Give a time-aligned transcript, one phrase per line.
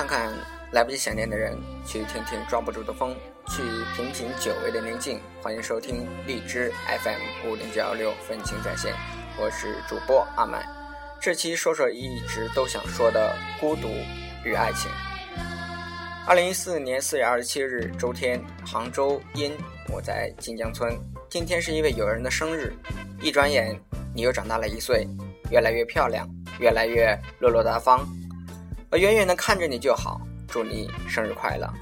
[0.00, 0.32] 看看
[0.72, 3.14] 来不及想念的人，去听听抓不住的风，
[3.48, 3.62] 去
[3.94, 5.20] 品品久违的宁静。
[5.42, 6.72] 欢迎收听荔枝
[7.02, 8.94] FM 五零九幺六分情在线，
[9.38, 10.66] 我是主播阿麦。
[11.20, 13.88] 这期说说一直都想说的孤独
[14.42, 14.90] 与爱情。
[16.26, 19.52] 二零一四年四月二十七日周天，杭州阴，
[19.92, 20.98] 我在晋江村。
[21.28, 22.72] 今天是一位友人的生日，
[23.20, 23.78] 一转眼
[24.14, 25.06] 你又长大了一岁，
[25.50, 26.26] 越来越漂亮，
[26.58, 28.08] 越来越落落大方。
[28.90, 31.72] 我远远的看着你就好，祝你生日快乐。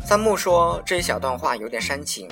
[0.00, 2.26] 三木说这一小段话有点煽情，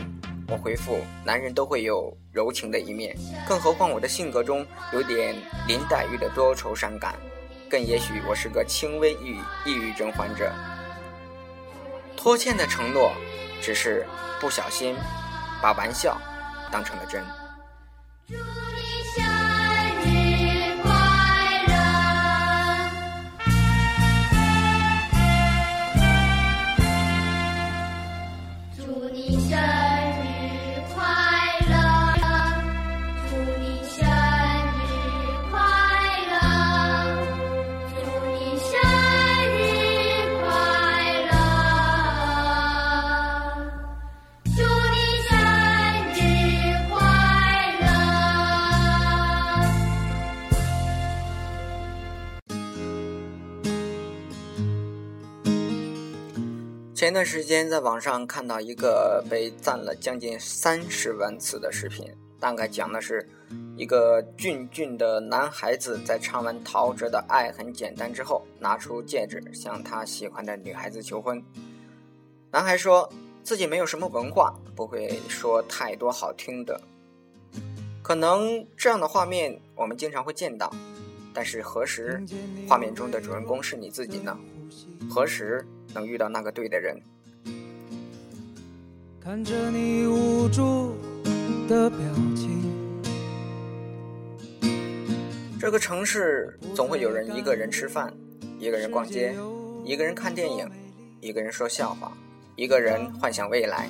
[0.49, 3.15] 我回复男人都会有柔情的一面，
[3.47, 5.37] 更何况我的性格中有点
[5.69, 7.15] 林黛玉的多愁善感，
[7.69, 10.51] 更也许我是个轻微抑郁抑郁症患者。
[12.17, 13.13] 拖欠的承诺，
[13.61, 14.07] 只是
[14.41, 14.97] 不小心
[15.61, 16.19] 把玩笑
[16.73, 17.23] 当成了真。
[57.11, 62.07] 前段时间在网上看到一个被赞了将近三十万次的视频，
[62.39, 63.29] 大概讲的是
[63.77, 71.43] 一个俊俊的男孩子在唱完陶喆的《爱很简单》之后，拿出戒指向他喜欢的女孩子求婚。
[72.53, 76.81] 男孩说自己没有什么文化，不会说太多好听的。
[78.03, 80.73] 可能这样的画面我们经常会见到，
[81.35, 82.23] 但是何时
[82.69, 84.39] 画面中的主人公是你自己呢？
[85.11, 85.67] 何时？
[85.95, 87.01] 能遇到那个对的人。
[89.23, 90.95] 看着你无助
[91.69, 91.99] 的表
[92.35, 92.61] 情。
[95.61, 98.13] 这个城市总会有人一个人吃饭，
[98.59, 99.37] 一个人逛街，
[99.85, 100.67] 一个人看电影，
[101.21, 102.17] 一个人说笑话，
[102.57, 103.89] 一个人幻想未来。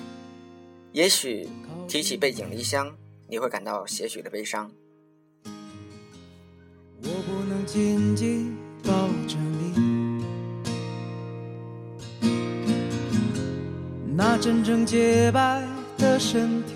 [0.93, 1.49] 也许
[1.87, 2.93] 提起背井离乡，
[3.29, 4.69] 你会感到些许的悲伤。
[7.05, 8.91] 我不能紧紧抱
[9.29, 10.10] 着你。
[14.23, 15.67] 那真正洁白
[15.97, 16.75] 的身体。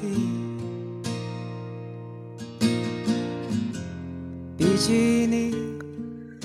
[4.56, 5.54] 比起你，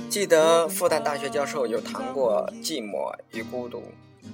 [0.09, 3.81] 记得复旦大学教授有谈过寂寞与孤独。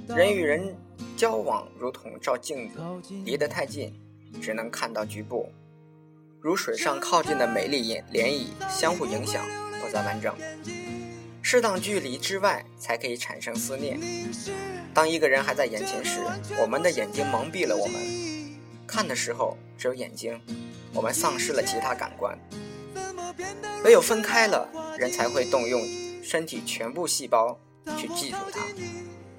[0.08, 0.76] 人与人
[1.16, 2.80] 交往如同照镜子，
[3.24, 3.94] 离得太近，
[4.42, 5.48] 只能看到局部，
[6.42, 9.46] 如水上靠近的美丽涟涟漪，相互影响，
[9.80, 10.34] 不再完整。
[11.56, 13.98] 适当距离之外，才可以产生思念。
[14.94, 16.20] 当一个人还在眼前时，
[16.60, 17.96] 我们的眼睛蒙蔽了我们，
[18.86, 20.38] 看的时候只有眼睛，
[20.94, 22.38] 我们丧失了其他感官。
[23.86, 24.68] 唯有分开了，
[25.00, 25.82] 人才会动用
[26.22, 27.58] 身体全部细胞
[27.98, 28.60] 去记住它，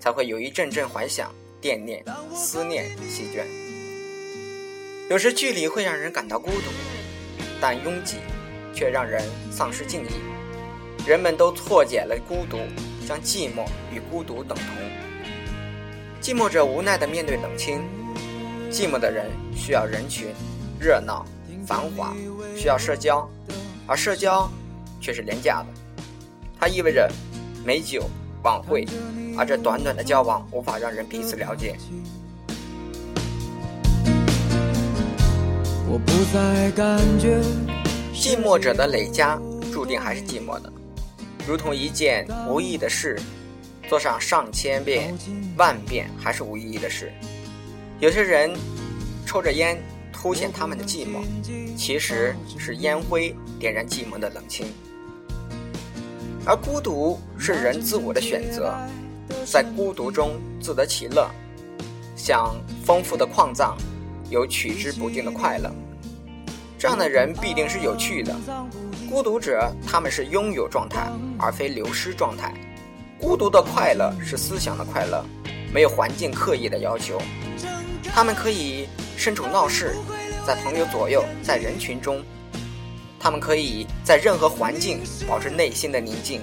[0.01, 2.03] 才会有一阵阵怀想、惦念、
[2.35, 3.47] 思念席卷。
[5.11, 6.71] 有时距离会让人感到孤独，
[7.61, 8.17] 但拥挤
[8.75, 9.23] 却让人
[9.53, 10.36] 丧失敬意。
[11.07, 12.59] 人们都错解了孤独，
[13.07, 14.67] 将寂寞与孤独等同。
[16.21, 17.81] 寂寞者无奈地面对冷清，
[18.73, 20.35] 寂寞的人需要人群、
[20.81, 21.25] 热闹、
[21.65, 22.13] 繁华，
[22.57, 23.25] 需要社交，
[23.87, 24.51] 而社交
[25.01, 25.67] 却是廉价的。
[26.59, 27.09] 它意味着
[27.65, 28.03] 美酒、
[28.43, 28.85] 晚会，
[29.39, 31.77] 而这短短的交往无法让人彼此了解。
[35.89, 37.41] 我不再感觉
[38.13, 39.41] 寂寞者的累加，
[39.73, 40.73] 注定还是寂寞的。
[41.47, 43.17] 如同一件无意义的事，
[43.89, 45.17] 做上上千遍、
[45.57, 47.13] 万遍还是无意义的事。
[48.01, 48.53] 有些人
[49.25, 49.81] 抽着烟，
[50.13, 51.23] 凸显他们的寂寞，
[51.77, 54.67] 其实是烟灰点燃寂寞的冷清。
[56.45, 58.75] 而孤独是人自我的选择，
[59.45, 61.31] 在孤独中自得其乐，
[62.17, 63.77] 像丰富的矿藏，
[64.31, 65.73] 有取之不尽的快乐。
[66.77, 68.35] 这样的人必定是有趣的。
[69.09, 71.09] 孤独者，他们是拥有状态，
[71.39, 72.53] 而非流失状态。
[73.21, 75.25] 孤独的快乐是思想的快乐，
[75.73, 77.21] 没有环境刻意的要求。
[78.13, 79.95] 他们可以身处闹市，
[80.45, 82.23] 在朋友左右，在人群中。
[83.19, 86.43] 他们可以在任何环境保持内心的宁静。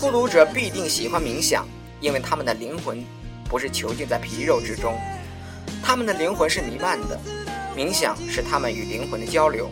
[0.00, 1.66] 孤独者必定喜欢冥想，
[2.00, 3.04] 因为他们的灵魂
[3.48, 4.94] 不是囚禁在皮肉之中，
[5.82, 7.20] 他们的灵魂是弥漫的。
[7.76, 9.70] 冥想是他们与灵魂的交流。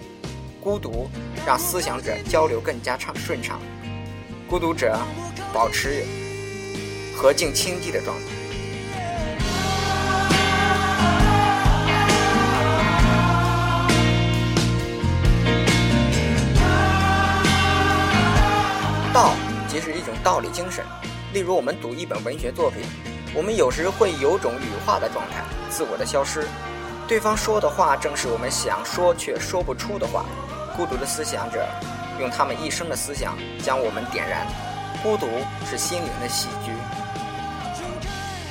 [0.62, 1.08] 孤独
[1.46, 3.58] 让思想者交流更加畅顺畅。
[4.48, 4.98] 孤独者
[5.52, 6.04] 保持
[7.16, 8.24] 和静清寂的状态。
[19.12, 19.34] 道
[19.66, 20.84] 即是一种道理精神。
[21.32, 22.82] 例如，我们读一本文学作品，
[23.34, 26.46] 我们有时会有种羽化的状态，自我的消失。
[27.10, 30.24] 对方说的话正是我们想说却说不出的话。
[30.76, 31.66] 孤独的思想者
[32.20, 34.46] 用他们一生的思想将我们点燃。
[35.02, 35.26] 孤独
[35.68, 36.70] 是心灵的喜剧。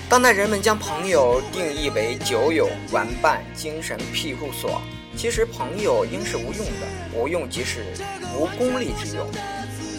[0.10, 4.82] 当代人们将朋友定义为酒友、玩伴、精神庇护所，
[5.16, 7.86] 其实朋友应是无用的，无用即是
[8.36, 9.26] 无功利之用。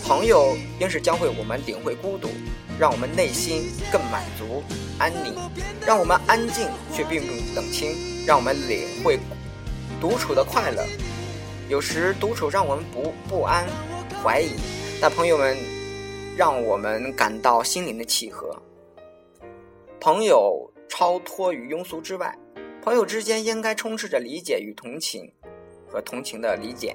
[0.06, 2.28] 朋友应是教会我们领会孤独，
[2.78, 4.62] 让我们内心更满足、
[4.98, 5.34] 安宁，
[5.86, 9.18] 让我们安静却并不冷清，让我们领会
[10.00, 10.86] 独处的快乐。
[11.68, 13.66] 有时独处让我们不不安、
[14.22, 14.50] 怀疑，
[15.00, 15.56] 但朋友们
[16.36, 18.56] 让我们感到心灵的契合。
[19.98, 22.32] 朋友超脱于庸俗之外，
[22.80, 25.28] 朋友之间应该充斥着理解与同情，
[25.88, 26.94] 和同情的理解。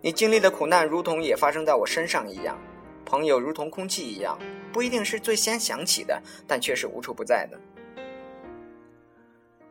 [0.00, 2.56] 你经历的苦难，如同也发生在我身上一样。
[3.04, 4.38] 朋友如同空气一样，
[4.72, 7.58] 不一定是最先想起的，但却是无处不在的。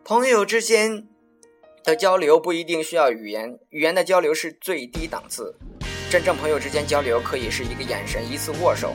[0.05, 1.07] 朋友之间
[1.85, 5.55] 的交流不一定需要语言，语言的交流是最低档次。
[6.09, 8.93] 真正朋友之间交流，可以是一个眼神，一次握手。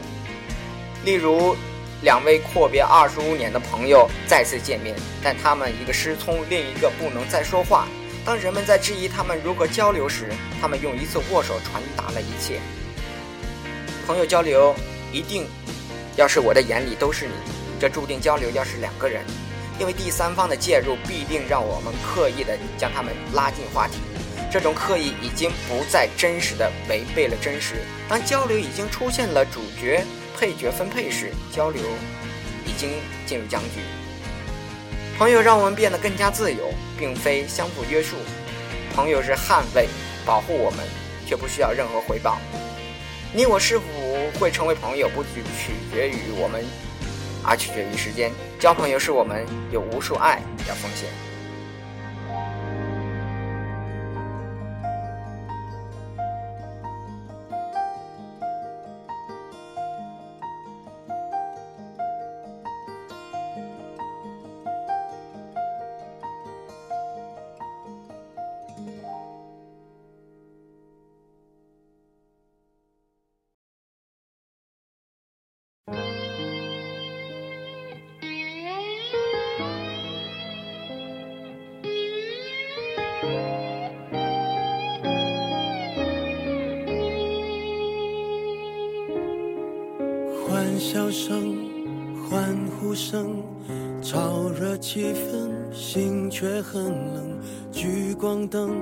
[1.06, 1.56] 例如，
[2.02, 4.94] 两位阔别二十五年的朋友再次见面，
[5.24, 7.88] 但他们一个失聪，另一个不能再说话。
[8.22, 10.28] 当人们在质疑他们如何交流时，
[10.60, 12.60] 他们用一次握手传达了一切。
[14.06, 14.74] 朋友交流
[15.10, 15.46] 一定
[16.16, 17.32] 要是我的眼里都是你，
[17.80, 19.24] 这注定交流要是两个人，
[19.78, 23.94] 因为第三方的介入必定让我们刻意的将他们拉进话题。
[24.50, 27.76] 这种刻意已经不再真实的违背了真实。
[28.08, 30.02] 当交流已经出现了主角
[30.38, 31.82] 配角分配时，交流
[32.64, 32.90] 已经
[33.26, 33.80] 进入僵局。
[35.18, 38.16] 朋友让我们变得更加自由，并非相互约束。
[38.94, 39.88] 朋友是捍卫、
[40.24, 40.80] 保护我们，
[41.26, 42.38] 却不需要任何回报。
[43.34, 43.84] 你我是否
[44.40, 45.42] 会成为朋友，不取
[45.92, 46.64] 决于我们，
[47.44, 48.30] 而取决于时间。
[48.58, 51.28] 交朋友是我们有无数爱要奉献。
[90.90, 91.68] 笑声、
[92.30, 93.44] 欢呼声，
[94.02, 96.82] 炒热气氛，心却很
[97.12, 97.38] 冷。
[97.70, 98.80] 聚光灯。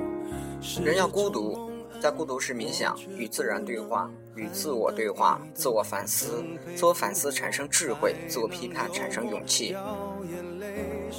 [0.81, 1.69] 人要孤独，
[1.99, 6.41] 在孤独时冥想，与自然对话，与自我对话，自我反思，
[6.77, 9.75] 自我反思产生智慧，自我批判产生勇气。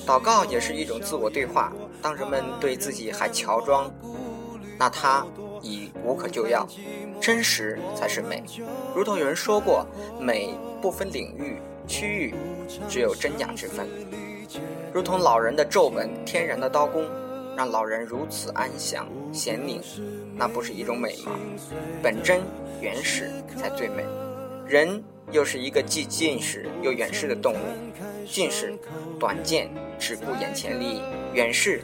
[0.06, 1.70] 祷告也是一种自我对话。
[2.00, 3.92] 当人们对自己还乔装，
[4.78, 5.26] 那他
[5.60, 6.66] 已无可救药。
[7.20, 8.42] 真实才是美。
[8.94, 9.86] 如同有人说过，
[10.20, 10.54] 美。
[10.80, 11.56] 不分领域、
[11.88, 12.34] 区域，
[12.88, 13.84] 只有真假之分。
[14.92, 17.04] 如同老人的皱纹，天然的刀工，
[17.56, 19.82] 让老人如此安详、显宁，
[20.36, 21.32] 那不是一种美吗？
[22.00, 22.42] 本真、
[22.80, 24.04] 原始才最美。
[24.68, 27.58] 人又是一个既近视又远视的动物。
[28.24, 28.72] 近视，
[29.18, 31.00] 短见，只顾眼前利益；
[31.34, 31.82] 远视，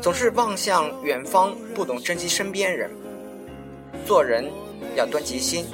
[0.00, 2.88] 总是望向远方，不懂珍惜身边人。
[4.06, 4.50] 做人
[4.96, 5.66] 要端其心，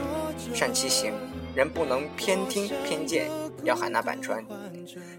[0.54, 1.12] 善其行。
[1.54, 3.28] 人不能偏听偏见，
[3.64, 4.44] 要海纳百川。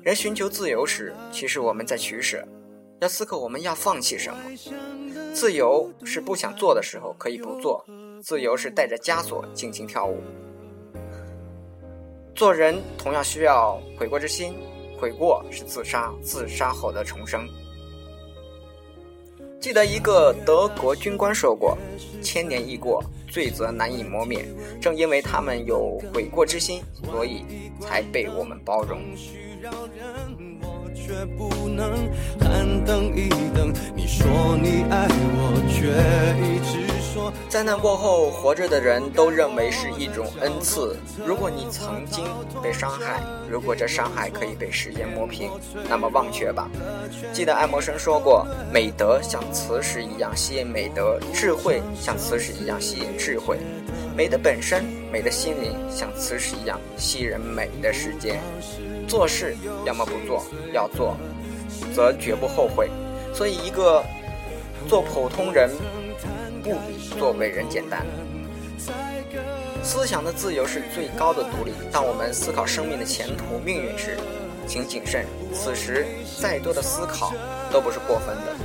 [0.02, 2.48] 人寻求自由时，其实我们在取舍，
[3.02, 4.40] 要思考我们要放弃什么。
[5.34, 7.86] 自由是不想做的时候可以不做，
[8.24, 10.22] 自由是带着枷锁尽情跳舞。
[12.34, 14.54] 做人同样需要悔过之心，
[14.98, 17.46] 悔过是自杀，自杀后的重生。
[19.60, 21.78] 记得一个德国军官说过
[22.24, 24.44] ：“千年易过。”罪责难以磨灭，
[24.82, 27.46] 正因为他们有悔过之心，所以
[27.80, 29.00] 才被我们包容。
[37.48, 40.98] 灾难过后，活着的人都认为是一种恩赐。
[41.26, 42.26] 如果你曾经
[42.62, 45.50] 被伤害，如果这伤害可以被时间磨平，
[45.90, 46.70] 那么忘却吧。
[47.34, 53.58] 记得爱默生说过：“美德像磁石一样吸引美德，智慧像磁石一样吸引智慧。
[54.16, 58.40] 美的本身美的心灵像磁石一样吸人美的世界。
[59.08, 59.56] 做事
[59.86, 61.16] 要么不做，要做，
[61.96, 62.90] 则绝不后悔。
[63.34, 64.04] 所以，一个
[64.88, 65.70] 做普通人
[66.70, 68.06] 不比做伟人简单。
[69.84, 71.74] 思想的自由是最高的独立。
[71.92, 74.18] 当我们思考生命的前途命运时，
[74.68, 75.26] 请谨慎。
[75.54, 76.06] 此时
[76.40, 77.34] 再多的思考
[77.72, 78.56] 都不是过分的。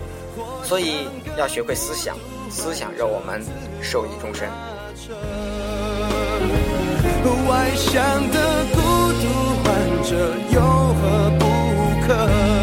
[0.62, 1.08] 所以
[1.38, 2.16] 要学会思想，
[2.50, 3.42] 思想让我们
[3.80, 4.48] 受益终身。
[7.46, 8.80] 外向的孤
[9.20, 9.24] 独
[9.62, 9.68] 患
[10.02, 11.44] 者有何不
[12.06, 12.53] 可？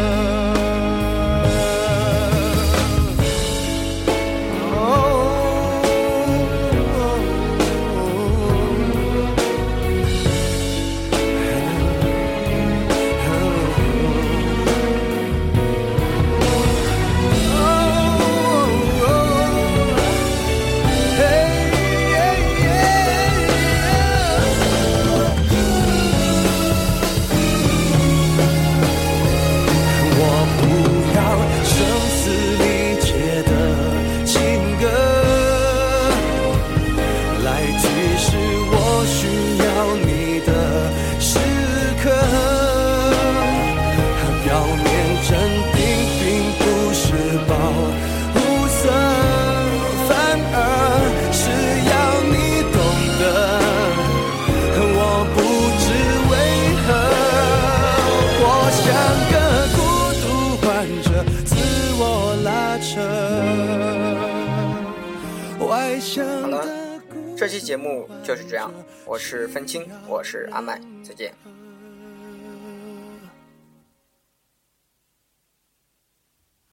[67.52, 68.72] 期节目就是这样。
[69.04, 71.34] 我是分清，我是阿麦，再见。